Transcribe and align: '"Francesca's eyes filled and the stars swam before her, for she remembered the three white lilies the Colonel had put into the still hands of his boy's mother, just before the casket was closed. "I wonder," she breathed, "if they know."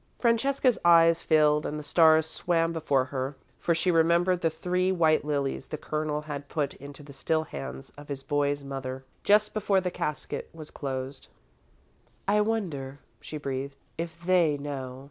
'"Francesca's 0.18 0.76
eyes 0.84 1.22
filled 1.22 1.64
and 1.64 1.78
the 1.78 1.84
stars 1.84 2.26
swam 2.26 2.72
before 2.72 3.04
her, 3.04 3.36
for 3.60 3.76
she 3.76 3.92
remembered 3.92 4.40
the 4.40 4.50
three 4.50 4.90
white 4.90 5.24
lilies 5.24 5.66
the 5.68 5.78
Colonel 5.78 6.22
had 6.22 6.48
put 6.48 6.74
into 6.74 7.04
the 7.04 7.12
still 7.12 7.44
hands 7.44 7.90
of 7.96 8.08
his 8.08 8.24
boy's 8.24 8.64
mother, 8.64 9.04
just 9.22 9.54
before 9.54 9.80
the 9.80 9.92
casket 9.92 10.50
was 10.52 10.72
closed. 10.72 11.28
"I 12.26 12.40
wonder," 12.40 12.98
she 13.20 13.36
breathed, 13.36 13.76
"if 13.96 14.20
they 14.24 14.56
know." 14.58 15.10